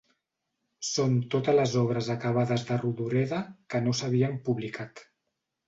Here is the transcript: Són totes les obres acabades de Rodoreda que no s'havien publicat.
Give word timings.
Són 0.91 1.13
totes 1.35 1.55
les 1.59 1.75
obres 1.83 2.09
acabades 2.15 2.65
de 2.71 2.79
Rodoreda 2.87 3.45
que 3.75 3.85
no 3.87 3.97
s'havien 4.01 4.43
publicat. 4.51 5.09